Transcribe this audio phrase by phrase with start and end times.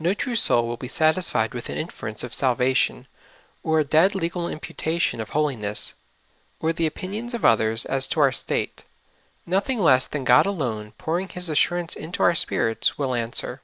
[0.00, 3.06] No true soul will be satisfied with an inference of salva tion,
[3.62, 5.94] or a dead legal imputation of holiness,
[6.58, 6.96] or the ALONK WITH GOD.
[6.98, 8.84] 8 1 opinions of others as to our state;
[9.46, 13.62] nothing less than God alone pouring His assurance into our spirits will answer.